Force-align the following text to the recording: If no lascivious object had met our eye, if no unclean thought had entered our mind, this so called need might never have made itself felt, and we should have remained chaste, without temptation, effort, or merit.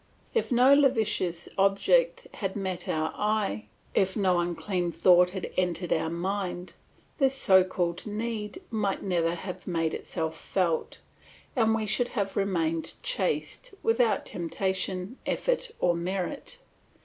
If 0.33 0.51
no 0.51 0.73
lascivious 0.73 1.47
object 1.59 2.25
had 2.33 2.55
met 2.55 2.89
our 2.89 3.13
eye, 3.15 3.65
if 3.93 4.17
no 4.17 4.39
unclean 4.39 4.91
thought 4.91 5.29
had 5.29 5.51
entered 5.57 5.93
our 5.93 6.09
mind, 6.09 6.73
this 7.19 7.35
so 7.35 7.63
called 7.63 8.07
need 8.07 8.63
might 8.71 9.03
never 9.03 9.35
have 9.35 9.67
made 9.67 9.93
itself 9.93 10.35
felt, 10.35 10.97
and 11.55 11.75
we 11.75 11.85
should 11.85 12.07
have 12.07 12.35
remained 12.35 12.95
chaste, 13.03 13.75
without 13.83 14.25
temptation, 14.25 15.19
effort, 15.27 15.69
or 15.79 15.93
merit. 15.93 16.57